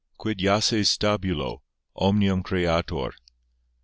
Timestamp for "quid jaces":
0.17-0.89